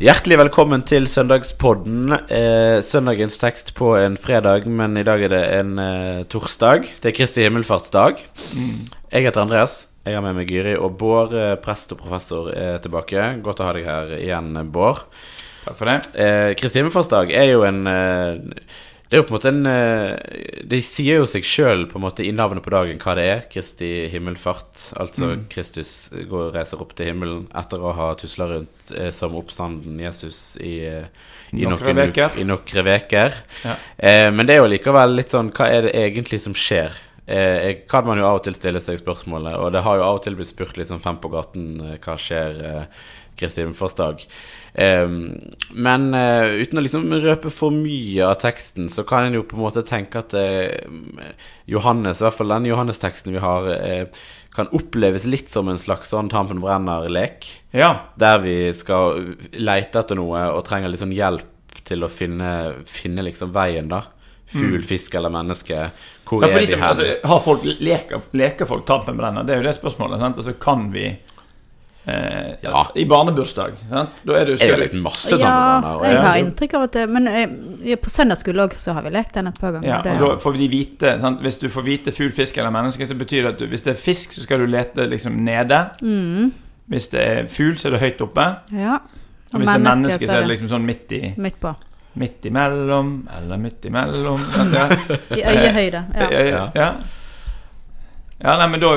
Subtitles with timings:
[0.00, 2.14] Hjertelig velkommen til søndagspodden.
[2.32, 6.86] Eh, søndagens tekst på en fredag, men i dag er det en eh, torsdag.
[7.02, 8.22] Det er Kristi himmelfartsdag.
[9.12, 9.90] Jeg heter Andreas.
[10.08, 10.72] Jeg har med meg Gyri.
[10.80, 13.26] Og Bård, eh, prest og professor, er tilbake.
[13.44, 15.04] Godt å ha deg her igjen, Bård.
[15.66, 15.98] Takk for det.
[16.16, 18.40] Eh, Kristi himmelfartsdag er jo en eh,
[19.10, 21.88] Det er jo på en måte en eh, Det sier jo seg sjøl
[22.22, 23.40] i navnet på dagen hva det er.
[23.50, 24.84] Kristi himmelfart.
[25.02, 29.34] Altså Kristus går og reiser opp til himmelen etter å ha tusla rundt eh, som
[29.34, 31.10] oppstanden Jesus i, eh,
[31.50, 33.38] i noen veker.
[33.66, 33.76] Ja.
[33.98, 36.94] Eh, men det er jo likevel litt sånn Hva er det egentlig som skjer?
[37.26, 40.20] Eh, kan man jo av og til stille seg spørsmålet, og det har jo av
[40.20, 42.62] og til blitt spurt liksom fem på gaten hva skjer
[43.48, 44.24] himmelfartsdag.
[44.74, 45.08] Eh,
[45.72, 49.56] men eh, uten å liksom røpe for mye av teksten, så kan en jo på
[49.56, 50.84] en måte tenke at eh,
[51.70, 54.06] Johannes, i hvert fall den Johannes-teksten vi har, eh,
[54.54, 57.46] kan oppleves litt som en slags sånn Tampen brenner-lek.
[57.72, 57.94] Ja.
[58.18, 61.46] Der vi skal leite etter noe og trenger litt sånn hjelp
[61.86, 62.54] til å finne,
[62.86, 64.02] finne liksom veien, da.
[64.50, 65.92] Fugl, fisk eller menneske.
[66.26, 66.48] Hvor Mm.
[66.50, 66.88] ja er vi her?
[66.88, 69.44] altså, har folk, leker, leker folk Tampen brenner?
[69.46, 70.18] Det er jo det spørsmålet.
[70.18, 70.36] Sant?
[70.42, 71.04] Altså, kan vi
[72.06, 72.86] eh, Ja.
[72.94, 74.10] I barnebursdag, sant?
[74.26, 77.04] Da er det jo det skal litt masse Ja, jeg har inntrykk av at det
[77.10, 79.88] Men eh, på søndagsskole òg så har vi lekt den et par ganger.
[79.88, 81.40] ja, det, og da får de vite sant?
[81.44, 83.94] Hvis du får vite fugl, fisk eller menneske, så betyr det at du, hvis det
[83.96, 85.84] er fisk, så skal du lete liksom nede.
[86.02, 86.50] mm,
[86.90, 88.48] Hvis det er fugl, så er det høyt oppe.
[88.72, 88.98] ja.
[89.52, 91.72] Og hvis det er menneske, så er det liksom sånn midt i midt på.
[92.22, 94.38] Midt imellom, eller midt imellom.
[94.54, 94.74] Sant?
[94.74, 94.84] Ja.
[95.38, 96.04] I øyehøyde.
[96.14, 96.70] Ja.
[96.74, 96.88] Ja.
[98.40, 98.48] Ja.
[98.48, 98.52] ja.
[98.52, 98.90] ja, nei, men da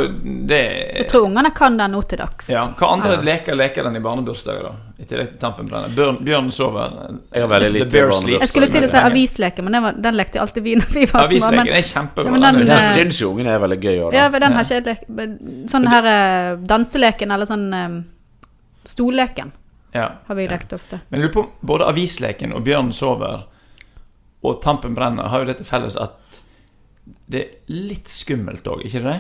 [0.48, 0.60] det
[0.98, 2.50] Jeg tror ungene kan den nå til dags.
[2.50, 4.74] Ja, Hva andre leker leker den i barnebursdager, da?
[5.04, 5.92] I tillegg til Tampenbrenner.
[5.96, 6.94] Bjørn, Bjørn sover.
[7.34, 8.38] Jeg har veldig lite barnebursdag.
[8.40, 9.04] Jeg skulle til å si Ja.
[9.66, 11.28] men den, var, den lekte alltid vi når vi var små.
[11.28, 12.26] Avisleken Men, er kjempebra.
[12.26, 14.18] Ja, men den- Den Den eh, syns jo ungene er veldig gøy òg, da.
[14.18, 18.00] Ja, den har ikke jeg lekt Sånn her eh, danseleken, eller sånn eh,
[18.86, 19.52] stolleken,
[19.94, 20.08] ja.
[20.28, 21.00] har vi lekt ofte.
[21.10, 23.44] Men lurer på både Avisleken og Bjørn sover
[24.44, 26.42] og Tampen brenner har jo det til felles at
[27.30, 29.18] det er litt skummelt òg, ikke det?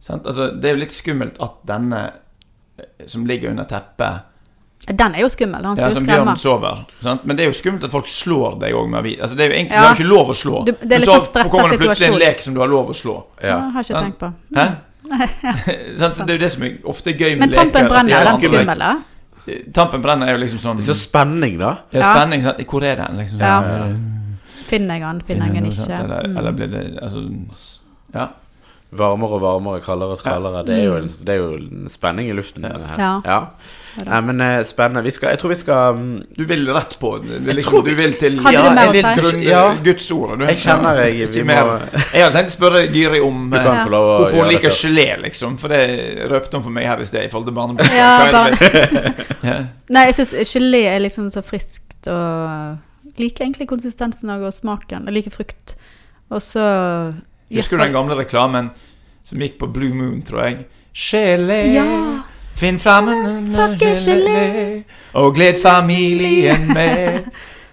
[0.00, 0.26] Sant?
[0.26, 2.12] Altså, det er jo litt skummelt at denne
[2.78, 4.22] eh, som ligger under teppet
[4.88, 5.62] Den er jo skummel.
[5.62, 6.24] Han Ja, skal jo som skremme.
[6.24, 6.78] Bjørn sover.
[7.04, 7.24] Sant?
[7.28, 9.18] Men det er jo skummelt at folk slår deg òg med avis.
[9.20, 9.80] Altså, det er jo egentlig, Ja.
[9.80, 10.64] Du har jo ikke lov å slå.
[10.64, 12.88] Du- det er Men så sånn kommer det plutselig en lek som du har lov
[12.88, 13.16] å slå.
[13.42, 13.58] Ja, Ja.
[13.70, 14.00] har ikke Ja.
[14.02, 14.32] tenkt på.
[14.56, 14.76] Hæ?
[16.00, 16.14] Sant?
[16.14, 18.24] Så det er jo det som er ofte gøy med Men Tampen leker, brenner, er
[18.24, 18.78] den skummel.
[18.78, 18.96] da?
[19.74, 21.76] Tampen brenner er jo liksom sånn Så spenning, da.
[21.92, 22.14] ja, Ja.
[22.14, 22.42] Spenning.
[22.42, 22.58] Sant?
[22.66, 23.16] Hvor er den?
[23.18, 23.60] Liksom, Ja.
[24.70, 26.04] Finner jeg den, finner jeg den ikke?
[26.04, 26.36] Eller, Mm.
[26.38, 27.26] eller blir det Altså
[28.14, 28.28] Ja.
[28.92, 30.64] Varmere og varmere, kaldere og kaldere.
[30.66, 32.72] Det er jo, det er jo en spenning i luften Ja.
[32.74, 32.96] her.
[32.98, 33.20] Ja.
[33.24, 33.40] Ja.
[34.10, 35.04] Nei, men eh, spennende.
[35.04, 37.12] Vi skal, jeg tror vi skal mm, Du vil rett på.
[37.22, 39.74] Liksom, vi- du vil til Hadde Ja, du jeg vil til- grunn, Ja.
[39.84, 40.38] Guds ord.
[40.40, 40.44] Du.
[40.44, 41.52] Jeg kjenner jeg Vi må
[42.14, 45.56] Jeg hadde tenkt å spørre Gyri om Du eh, hvorfor hun liker gelé, liksom.
[45.58, 47.94] For det røpte hun for meg her i sted i forhold til barnebøker.
[47.94, 49.14] Ja, er bare.
[49.50, 49.58] Ja.
[49.88, 52.78] nei, jeg syns gelé er liksom så friskt og
[53.18, 55.04] Liker egentlig konsistensen og smaken.
[55.08, 55.76] Jeg liker frukt.
[56.30, 56.62] Og så
[57.50, 58.70] Husker du den gamle reklamen
[59.26, 60.66] som gikk på Blue Moon, tror jeg?
[60.94, 61.62] Gelé.
[61.74, 61.86] Ja!
[62.60, 64.82] Finn fram en Pakke gelé,
[65.16, 67.30] og gled familien med.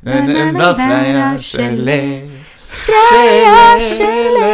[0.07, 1.99] En Freia gelé.
[2.67, 4.53] Freia gelé.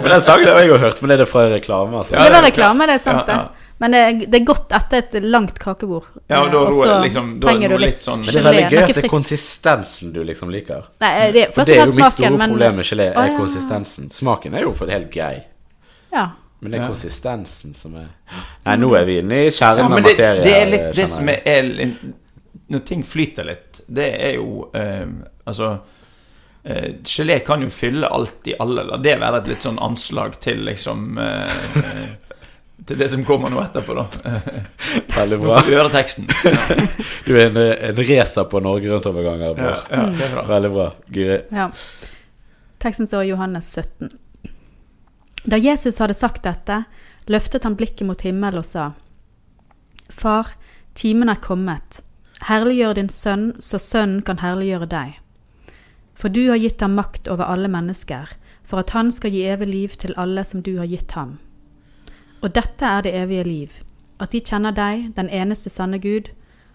[0.00, 1.98] Men den sangen har jeg jo hørt, men er det fra reklame?
[1.98, 2.14] Altså?
[2.14, 3.63] Ja, Det var det reklame, det er sant, Ja, ja.
[3.84, 6.06] Men det er, det er godt etter et langt kakebord.
[6.30, 8.46] Ja, og da Også, roer liksom- da trenger du litt litt sånn- Men det er
[8.46, 10.86] veldig gøy at det er konsistensen du liksom liker.
[11.04, 13.18] Nei, det er For det er jo mitt store smaken, men problem med gelé, Å,
[13.20, 13.36] er ja.
[13.36, 14.08] konsistensen.
[14.10, 15.44] Smaken er jo for det helt grei,
[16.14, 16.24] Ja.
[16.62, 16.88] men det er Ja.
[16.88, 18.08] konsistensen som er
[18.64, 20.42] Nei, nå er vi inne i kjernen Ja, av det, materie.
[20.42, 21.96] det er litt det som er, er
[22.70, 25.04] Når ting flyter litt, det er jo eh,
[25.46, 25.80] Altså
[26.64, 28.82] eh, Gelé kan jo fylle alt i alle.
[28.88, 32.16] La det være et litt sånn anslag til liksom eh, eh,
[32.84, 34.32] Til det som kommer nå etterpå, da.
[35.18, 35.60] Veldig bra.
[35.62, 36.26] få hører teksten.
[37.26, 39.54] Du er en, en racer på Norge Rundt-overganger.
[39.56, 40.42] Ja, ja, det er bra.
[40.50, 40.88] Veldig bra.
[41.14, 41.38] Guri.
[41.54, 41.70] Ja.
[42.84, 44.10] Teksten står i Johannes 17.
[45.48, 46.82] Da Jesus hadde sagt dette,
[47.30, 48.90] løftet han blikket mot himmelen og sa,
[50.12, 50.52] Far,
[50.94, 52.02] timen er kommet.
[52.44, 55.16] Herliggjør din sønn, så sønnen kan herliggjøre deg.
[56.14, 59.70] For du har gitt ham makt over alle mennesker, for at han skal gi evig
[59.70, 61.38] liv til alle som du har gitt ham.
[62.44, 63.76] Og dette er det evige liv,
[64.20, 66.28] at de kjenner deg, den eneste sanne Gud,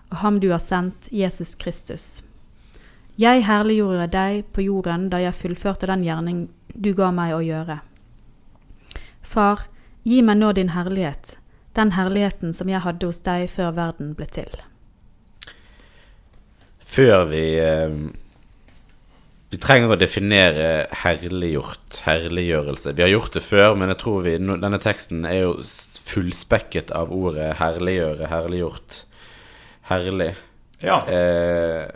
[0.09, 2.23] og ham du har sendt, Jesus Kristus.
[3.21, 7.81] Jeg herliggjorde deg på jorden da jeg fullførte den gjerning du ga meg å gjøre.
[9.21, 9.67] Far,
[10.07, 11.35] gi meg nå din herlighet,
[11.77, 14.49] den herligheten som jeg hadde hos deg før verden ble til.
[16.79, 17.93] Før vi eh,
[19.49, 22.93] Vi trenger å definere herliggjort, herliggjørelse.
[22.93, 25.55] Vi har gjort det før, men jeg tror vi Denne teksten er jo
[26.09, 28.99] fullspekket av ordet herliggjøre, herliggjort.
[29.89, 30.35] Herlig.
[30.85, 31.01] Ja.
[31.09, 31.89] Eh,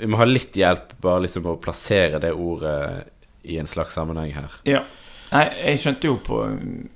[0.00, 3.04] vi må ha litt hjelp bare liksom å plassere det ordet
[3.44, 4.58] i en slags sammenheng her.
[4.68, 4.86] ja.
[5.32, 6.38] Nei, jeg skjønte jo på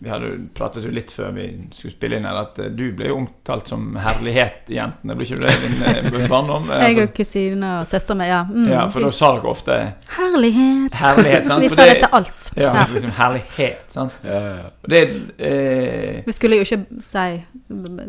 [0.00, 1.46] Vi hadde jo pratet jo litt før vi
[1.76, 5.16] skulle spille inn her, at eh, du ble jo omtalt som herlighet-jentene.
[5.18, 5.82] Ble ikke du det i din
[6.22, 6.64] eh, barndom?
[6.70, 8.40] Jeg altså, og kusine og søstera mi, ja.
[8.48, 9.78] Mm, ja, for da sa dere ofte
[10.16, 10.94] Herlighet.
[11.02, 11.46] herlighet.
[11.50, 11.62] sant?
[11.66, 12.52] Vi sa det til alt.
[12.56, 12.86] Ja, Ja.
[12.94, 13.84] liksom herlighet.
[13.92, 14.12] sant?
[14.24, 14.68] Ja, ja.
[14.82, 15.02] Og det
[15.38, 17.26] eh, Vi skulle jo ikke si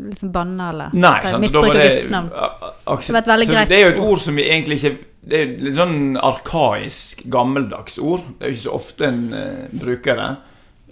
[0.09, 2.29] liksom banne eller Nei, si misbruke gudsnavn.
[2.29, 3.69] det, Det var et veldig greit ord.
[3.73, 4.09] Det er jo et ord.
[4.15, 8.25] ord som vi egentlig ikke Det er litt sånn arkaisk, gammeldags ord.
[8.37, 10.31] Det er jo ikke så ofte en uh, bruker det.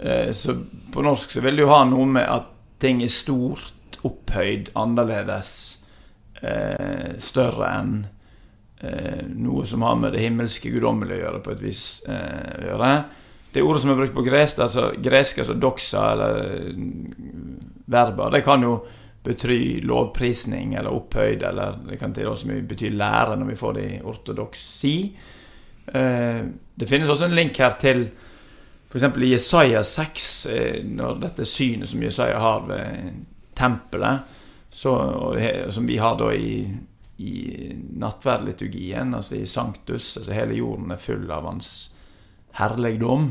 [0.02, 0.56] Uh, så
[0.94, 2.48] på norsk så vil det jo ha noe med at
[2.82, 5.52] ting er stort, opphøyd, annerledes,
[6.42, 7.94] uh, større enn
[8.82, 11.82] noe som har med det himmelske guddommelige å gjøre, på et vis.
[12.02, 12.88] Å gjøre.
[13.54, 16.40] Det ordet som er brukt på gresk, altså gresk, altså doxa, eller
[16.72, 18.72] verber, verba, det kan jo
[19.22, 23.86] bety lovprisning eller opphøyd, eller det kan til også bety lære når vi får det
[23.86, 24.96] i ortodoksi.
[25.86, 26.42] Eh,
[26.74, 28.06] det finnes også en link her til
[28.92, 29.04] f.eks.
[29.16, 33.12] i Jesaja 6, eh, når dette synet som Jesaja har ved
[33.56, 34.38] tempelet,
[34.72, 34.92] så,
[35.70, 36.64] som vi har da i,
[37.20, 37.32] i
[38.00, 41.72] nattverdliturgien, altså i sanktus, altså hele jorden er full av hans
[42.56, 43.30] herligdom,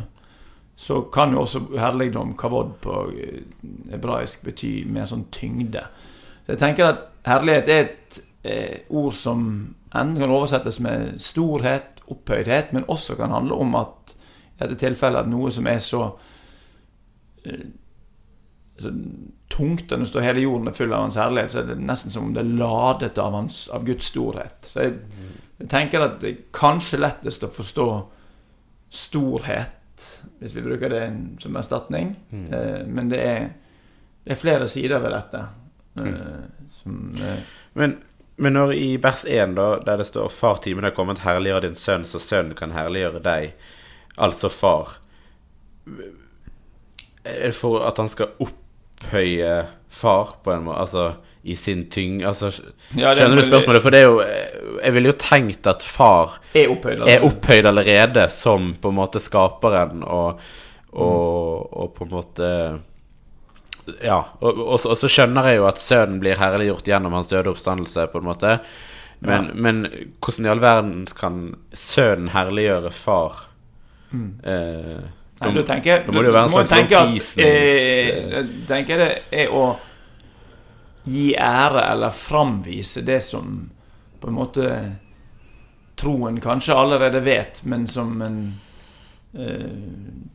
[0.82, 3.44] så kan jo også herligdom, kavod på eh,
[3.92, 5.84] hebraisk, bety mer sånn tyngde.
[6.42, 9.44] Så jeg tenker at herlighet er et eh, ord som
[9.92, 15.22] enten kan oversettes med storhet, opphøydhet, men også kan handle om at i dette tilfellet
[15.22, 16.02] at noe som er så
[17.46, 17.70] eh,
[18.82, 18.92] så
[19.52, 22.30] tungt når står hele jorden er full av hans herlighet, så er det nesten som
[22.30, 24.66] om det er ladet av, hans, av Guds storhet.
[24.66, 24.96] Så jeg,
[25.60, 27.88] jeg tenker at det er kanskje lettest å forstå
[28.92, 29.78] storhet,
[30.40, 31.04] hvis vi bruker det
[31.40, 32.16] som erstatning.
[32.32, 33.50] Eh, men det er,
[34.24, 35.44] det er flere sider ved dette.
[35.98, 36.40] Eh,
[36.72, 37.44] som, eh,
[37.74, 37.98] Men,
[38.36, 41.76] men når i vers 1, da, der det står 'Far, timen er kommet, herliggjør din
[41.76, 43.54] sønn, så sønnen kan herliggjøre deg',
[44.18, 44.98] altså far
[47.26, 48.34] Er det for at han skal
[49.02, 50.80] opphøye far, på en måte?
[50.80, 51.14] Altså
[51.44, 52.52] i sin tyng altså,
[52.96, 53.82] Ja, Skjønner du spørsmålet?
[53.82, 54.20] For det er jo
[54.84, 57.00] Jeg ville jo tenkt at far er opphøyd.
[57.02, 57.16] altså.
[57.16, 60.40] er opphøyd allerede som på en måte skaperen og,
[60.94, 62.50] og, og på en måte
[64.06, 64.20] Ja.
[64.40, 68.20] Og, og, så- skjønner jeg jo at sønnen blir herliggjort gjennom hans døde oppstandelse, på
[68.22, 68.60] en måte.
[69.20, 69.54] Men, Ja.
[69.56, 69.80] men
[70.22, 73.48] hvordan i all verden kan sønnen herliggjøre far?
[74.14, 75.02] Eh,
[75.42, 79.64] Nei, du tenker du, en du må tenke at, eh, jeg tenker det er å
[81.10, 83.56] gi ære eller framvise det som
[84.22, 84.68] på en måte
[85.98, 88.38] troen kanskje allerede vet, men som en
[89.34, 89.66] eh,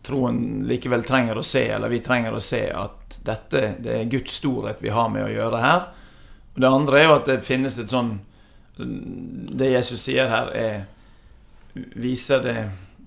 [0.02, 4.40] troen likevel trenger å se, eller vi trenger å se at dette det er Guds
[4.40, 5.86] storhet vi har med å gjøre her.
[6.54, 8.16] Og det andre er jo at det finnes et sånn
[8.76, 10.82] Det Jesus sier her, er
[11.96, 12.56] viser det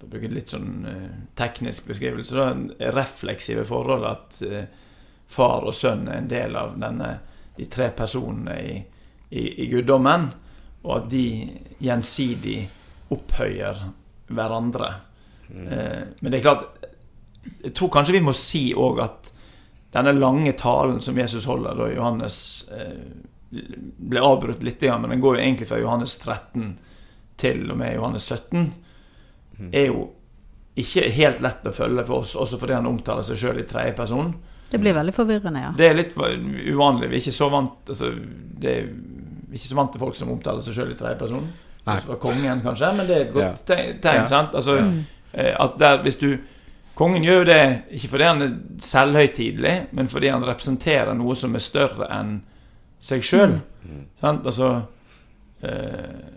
[0.09, 4.65] bruke litt sånn eh, teknisk beskrivelse, da, refleksive forhold at eh,
[5.29, 7.13] far og sønn er en del av denne,
[7.57, 8.75] de tre personene i,
[9.29, 10.29] i, i guddommen,
[10.81, 11.25] og at de
[11.83, 12.59] gjensidig
[13.13, 13.81] opphøyer
[14.29, 14.93] hverandre.
[15.49, 16.67] Eh, men det er klart
[17.63, 19.31] Jeg tror kanskje vi må si òg at
[19.95, 22.37] denne lange talen som Jesus holder da Johannes
[22.75, 22.99] eh,
[23.49, 26.75] ble avbrutt litt, men den går jo egentlig fra Johannes 13
[27.39, 28.67] til og med Johannes 17
[29.71, 30.09] er jo
[30.79, 33.95] ikke helt lett å følge for oss, også fordi han omtaler seg sjøl i tredje
[33.97, 34.33] person.
[34.71, 35.71] Det blir veldig forvirrende, ja.
[35.75, 37.09] Det er litt uvanlig.
[37.09, 38.11] Vi er ikke så vant altså,
[38.59, 38.85] det er,
[39.51, 41.47] ikke så vant til folk som omtaler seg sjøl i tredje person.
[41.87, 41.97] Nei.
[42.05, 43.99] Fra kongen, kanskje, men det er et godt tegn.
[44.03, 44.27] tegn Ja.
[44.27, 44.53] sant?
[44.55, 45.05] Altså, Mm.
[45.33, 46.37] eh, at der, hvis du
[46.99, 48.49] Kongen gjør jo det ikke fordi han er
[48.83, 52.41] selvhøytidelig, men fordi han representerer noe som er større enn
[52.99, 53.61] seg sjøl.
[54.19, 54.45] Sant?
[54.45, 54.81] Altså
[55.63, 56.35] eh,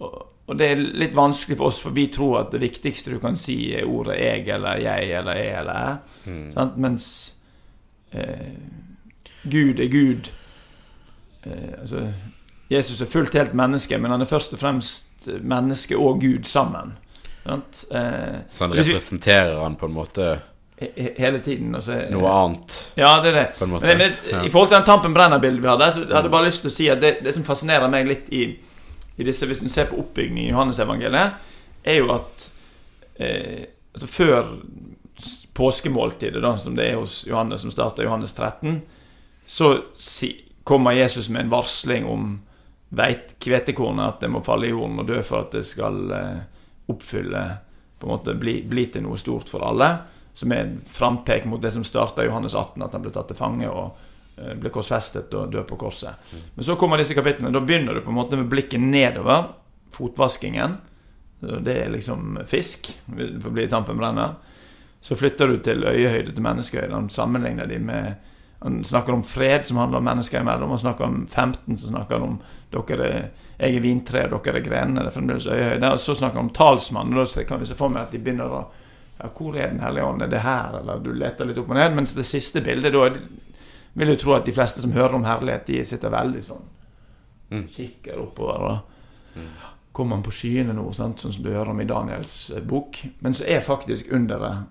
[0.00, 3.18] og, og det er litt vanskelig for oss, for vi tror at det viktigste du
[3.22, 6.52] kan si, er ordet 'jeg' eller 'jeg' eller 'jeg' eller 'jeg'.
[6.54, 6.76] Sant?
[6.78, 7.34] Mens
[8.12, 8.52] eh,
[9.50, 10.30] Gud er Gud.
[11.46, 12.06] Eh, altså,
[12.70, 16.92] Jesus er fullt helt menneske, men han er først og fremst menneske og Gud sammen.
[17.46, 17.84] Sant?
[17.90, 20.40] Eh, så han representerer vi- han på en måte
[20.80, 21.74] he- he- hele tiden.
[21.74, 23.68] Altså, noe annet, Ja, det er det.
[23.70, 24.42] Men, Ja.
[24.44, 26.74] I forhold til den Tampen Brenner-bildet vi hadde, så hadde jeg bare lyst til å
[26.74, 28.56] si at det, det som fascinerer meg litt i
[29.26, 31.34] disse Hvis du ser på oppbyggingen i Johannesevangeliet,
[31.84, 32.46] er jo at
[33.20, 34.56] eh, altså Før
[35.52, 38.80] påskemåltidet, da, som det er hos Johannes, som starter i Johannes 13,
[39.44, 39.68] så
[40.00, 40.30] si,
[40.64, 42.30] kommer Jesus med en varsling om
[42.88, 46.40] veit hvetekornet, at det må falle i jorden og dø for at det skal eh,
[46.92, 47.44] oppfylle
[47.98, 49.86] På en måte bli, bli til noe stort for alle.
[50.34, 53.28] Som er en frampek mot det som starta i Johannes 18, at han ble tatt
[53.30, 54.00] til fange og
[54.42, 56.32] eh, blir korsfestet og dør på korset.
[56.54, 57.52] Men så kommer disse kapitlene.
[57.54, 59.52] Da begynner du på en måte med blikket nedover.
[59.92, 60.78] Fotvaskingen.
[61.42, 64.36] Det er liksom fisk, for å bli tampen brenner.
[65.02, 66.94] Så flytter du til øyehøyde, til menneskehøyde.
[66.94, 68.14] Han sammenligner de med
[68.62, 70.70] Han snakker om fred, som handler om mennesker imellom.
[70.70, 72.36] Han snakker om 15, som snakker om
[72.70, 73.24] dere er,
[73.58, 75.02] jeg er vintre, dere er grenene.
[75.02, 75.90] Det er fremdeles øyehøyde.
[75.90, 77.18] Og så snakker han om talsmannen.
[77.18, 78.60] Da kan vi se for meg at de begynner å
[79.18, 80.22] ja, Hvor er Den hellige ånd?
[80.22, 80.78] Er det her?
[80.78, 81.96] Eller du leter litt opp og ned.
[81.98, 83.10] Mens det siste bildet, da
[83.94, 86.68] vil jo tro at de fleste som hører om herlighet, de sitter veldig sånn
[87.52, 87.66] Mm.
[87.68, 88.62] Kikker oppover.
[89.34, 89.42] og
[89.92, 93.02] Kommer man på skyene nå, sånn som du hører om i Daniels eh, bok.
[93.20, 94.62] Men så er faktisk underet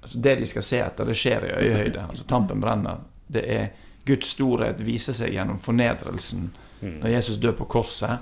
[0.00, 2.00] altså Det de skal se etter, det skjer i øyehøyde.
[2.08, 2.98] Altså Tampen brenner.
[3.28, 3.68] Det er
[4.04, 6.50] Guds storhet viser seg gjennom fornedrelsen
[6.84, 8.18] når Jesus dør på korset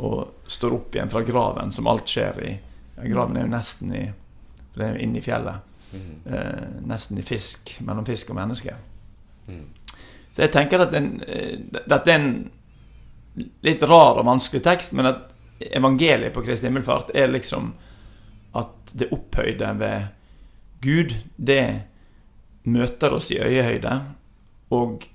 [0.00, 2.52] og står opp igjen fra graven, som alt skjer i.
[3.10, 4.04] Graven er jo nesten i
[4.78, 5.66] inne i fjellet.
[5.92, 8.72] Eh, nesten i fisk, mellom fisk og menneske.
[10.32, 12.50] Så jeg tenker at den, eh, dette er en
[13.66, 17.72] litt rar og vanskelig tekst, men at evangeliet på Kristi himmelfart er liksom
[18.58, 20.06] at det opphøyde ved
[20.80, 21.82] Gud, det
[22.68, 23.94] møter oss i øyehøyde.
[24.70, 25.06] Og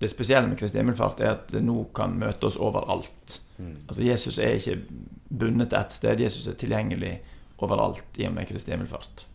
[0.00, 3.40] det spesielle med Kristi himmelfart er at det nå kan møte oss overalt.
[3.88, 4.80] Altså Jesus er ikke
[5.28, 6.20] bundet til ett sted.
[6.20, 7.14] Jesus er tilgjengelig
[7.58, 9.26] overalt i og med Kristi himmelfart.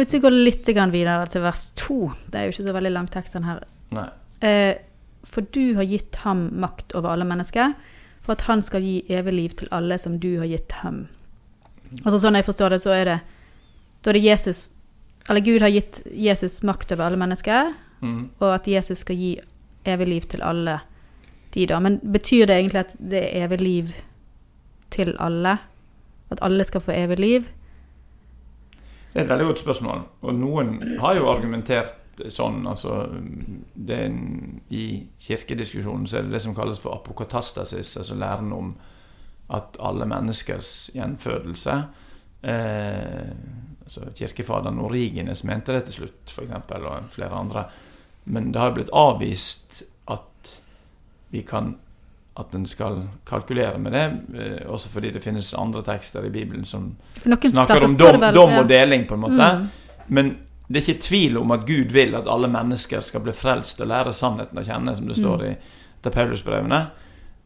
[0.00, 1.96] Hvis vi går litt videre til vers 2,
[2.32, 3.64] det er jo ikke så veldig lang tekst den her.
[4.40, 4.74] Eh,
[5.28, 7.74] for du har gitt ham makt over alle mennesker,
[8.24, 11.02] for at han skal gi evig liv til alle som du har gitt ham.
[12.04, 13.20] Altså Sånn jeg forstår det, så er det
[14.00, 14.70] Da er det Jesus
[15.28, 18.30] Eller Gud har gitt Jesus makt over alle mennesker, Mm.
[18.40, 19.34] og at Jesus skal gi
[19.84, 20.78] evig liv til alle
[21.52, 21.78] de, da.
[21.80, 23.90] Men betyr det egentlig at det er evig liv
[24.90, 25.58] til alle?
[26.30, 27.44] At alle skal få evig liv?
[29.10, 30.04] Det er et veldig godt spørsmål.
[30.22, 31.96] Og noen har jo argumentert
[32.30, 33.06] sånn, altså
[33.96, 34.20] en,
[34.70, 34.84] I
[35.24, 38.74] kirkediskusjonen så er det det som kalles for apokatastasis, altså læren om
[39.50, 41.76] at alle menneskers gjenfødelse
[42.46, 43.30] eh,
[43.82, 47.64] altså Kirkefaderen Origenes mente det til slutt, f.eks., og flere andre.
[48.24, 50.60] Men det har blitt avvist at
[51.30, 51.74] vi kan
[52.36, 54.04] at en skal kalkulere med det,
[54.38, 58.68] eh, også fordi det finnes andre tekster i Bibelen som snakker om dom, dom og
[58.68, 59.48] deling, på en måte.
[59.58, 59.66] Mm.
[60.06, 60.30] Men
[60.68, 63.90] det er ikke tvil om at Gud vil at alle mennesker skal bli frelst og
[63.90, 65.24] lære sannheten å kjenne, som det Mm.
[65.24, 65.56] står i
[66.02, 66.90] til Paulusbrevene.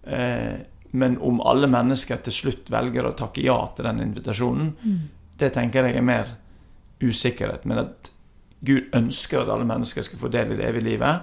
[0.07, 0.57] Eh,
[0.93, 5.00] men om alle mennesker til slutt velger å takke ja til den invitasjonen, Mm.
[5.38, 6.26] det tenker jeg er mer
[7.00, 7.64] usikkerhet.
[7.64, 8.11] Men at
[8.64, 11.21] Gud ønsker at alle mennesker skal få del i det evige livet,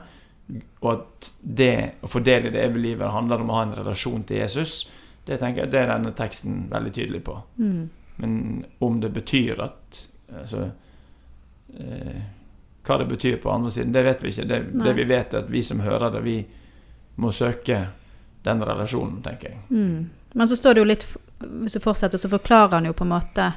[0.82, 4.42] og at det å i det evige livet handler om å ha en relasjon til
[4.42, 4.92] Jesus,
[5.26, 7.38] det jeg det er denne teksten veldig tydelig på.
[7.58, 7.90] Mm.
[8.22, 10.08] Men om det betyr at
[10.42, 10.70] altså,
[11.78, 12.22] eh,
[12.84, 14.48] Hva det betyr på andre siden, det vet vi ikke.
[14.50, 16.40] Det, det vi vet, er at vi som hører det, vi
[17.22, 17.84] må søke
[18.44, 19.60] den relasjonen, tenker jeg.
[19.70, 20.10] Mm.
[20.34, 21.06] Men så står det jo litt
[21.40, 23.52] Hvis du fortsetter, så forklarer han jo på en måte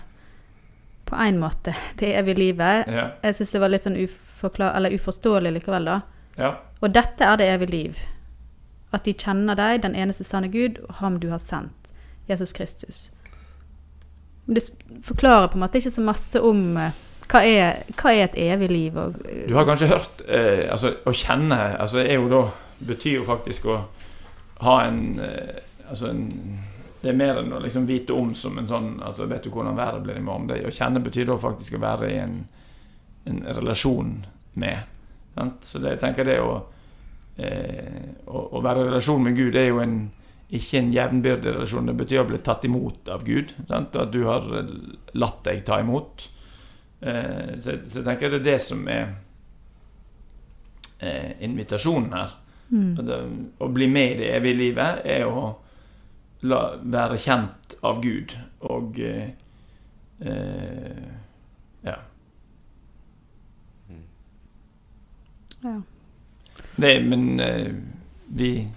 [1.09, 2.89] På en måte det evige livet.
[2.89, 3.07] Ja.
[3.23, 6.01] Jeg syns det var litt sånn uforståelig likevel, da.
[6.39, 6.55] Ja.
[6.81, 7.99] Og dette er det evige liv.
[8.95, 11.93] At de kjenner deg, den eneste sanne Gud, og ham du har sendt,
[12.29, 13.11] Jesus Kristus.
[14.47, 14.69] Men det
[15.03, 16.93] forklarer på en måte ikke så masse om eh,
[17.31, 18.97] hva er, hva er et evig liv.
[18.97, 22.43] Og, eh, Du har kanskje hørt eh, Altså, å kjenne altså, er jo da
[22.85, 23.79] Betyr jo faktisk å
[24.61, 26.27] ha en eh, Altså en
[27.01, 29.77] Det er mer enn å liksom vite om som en sånn altså Vet du hvordan
[29.77, 30.47] været blir i morgen?
[30.49, 32.39] Det, å kjenne betyr da faktisk å være i en,
[33.29, 34.15] en relasjon
[34.55, 34.94] med.
[35.35, 35.65] Sant?
[35.67, 36.53] Så det, jeg tenker det å,
[37.37, 39.99] eh, å Å være i relasjon med Gud er jo en
[40.55, 41.87] ikke en jevnbyrdig relasjon.
[41.89, 43.55] Det betyr å bli tatt imot av Gud.
[43.69, 43.97] Sant?
[43.97, 44.45] At du har
[45.17, 46.29] latt deg ta imot.
[47.01, 49.09] Eh, så, så jeg tenker det er det som er
[51.01, 52.37] eh, invitasjonen her.
[52.71, 52.95] mm.
[53.05, 53.19] Det,
[53.59, 55.49] å bli med i det evige livet er å
[56.49, 58.37] la, være kjent av Gud
[58.71, 59.29] og eh,
[60.21, 61.05] eh,
[61.85, 61.99] Ja.
[65.65, 65.79] Ja.
[66.77, 67.69] Det, men eh,
[68.29, 68.69] vi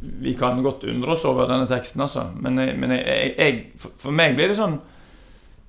[0.00, 2.28] vi kan godt undre oss over denne teksten, altså.
[2.38, 4.76] Men, men jeg, jeg, for, meg blir det sånn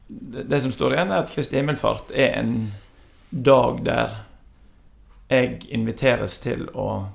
[0.05, 2.51] det, det som står igjen, er at Kristi himmelfart er en
[3.29, 4.13] dag der
[5.29, 7.09] jeg inviteres til å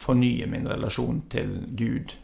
[0.00, 2.16] fornye min relasjon til Gud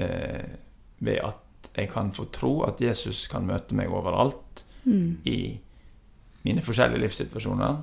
[0.00, 0.56] eh,
[1.04, 5.16] ved at jeg kan få tro at Jesus kan møte meg overalt Mm.
[5.24, 5.58] i
[6.44, 7.76] mine forskjellige livssituasjoner.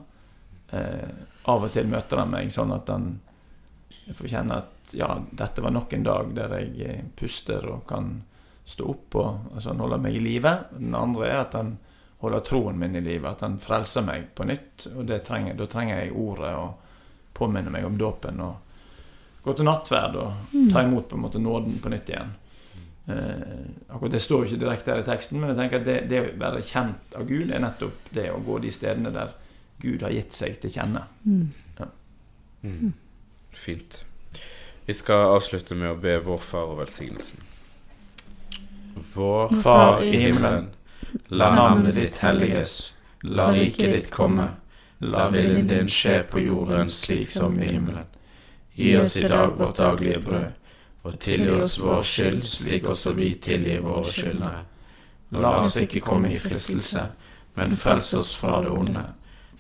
[0.72, 1.12] Eh,
[1.52, 5.74] av og til møter han meg sånn at jeg får kjenne at ja, dette var
[5.76, 8.20] nok en dag der jeg eh, puster og kan
[8.68, 10.52] stå opp, og altså han holder meg i live.
[10.78, 11.76] Den andre er at han
[12.22, 13.30] holder troen min i live.
[13.30, 14.88] At han frelser meg på nytt.
[14.96, 16.92] Og det trenger, da trenger jeg ordet og
[17.34, 18.44] påminne meg om dåpen.
[18.46, 22.36] Og gå til nattverd og ta imot på en måte nåden på nytt igjen.
[23.10, 25.98] Eh, akkurat Det står jo ikke direkte her i teksten, men jeg tenker at det,
[26.12, 29.34] det å være kjent av Gud er nettopp det å gå de stedene der
[29.82, 31.06] Gud har gitt seg til kjenne.
[31.26, 32.94] Mm.
[33.52, 34.04] Fint.
[34.86, 37.42] Vi skal avslutte med å be vår Far og velsignelsen.
[39.16, 40.70] Vår Far i himmelen.
[41.30, 42.96] La navnet ditt helliges.
[43.24, 44.48] La riket ditt komme.
[45.02, 48.10] La viljen din skje på jorden slik som i himmelen.
[48.74, 50.60] Gi oss i dag vårt daglige brød,
[51.04, 54.62] og tilgi oss vår skyld slik også vi tilgir våre skyldnere.
[55.42, 57.08] La oss ikke komme i fristelse,
[57.58, 59.04] men frels oss fra det onde.